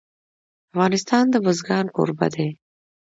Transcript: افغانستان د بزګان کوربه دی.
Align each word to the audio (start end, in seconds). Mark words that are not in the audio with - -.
افغانستان 0.69 1.25
د 1.29 1.35
بزګان 1.45 1.85
کوربه 1.95 2.27
دی. 2.35 2.47